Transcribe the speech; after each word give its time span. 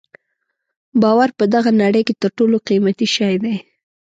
باور 1.01 1.29
په 1.37 1.45
دغه 1.53 1.71
نړۍ 1.81 2.01
کې 2.07 2.13
تر 2.21 2.29
ټولو 2.37 2.57
قیمتي 2.67 3.07
شی 3.15 3.35
دی. 3.43 3.55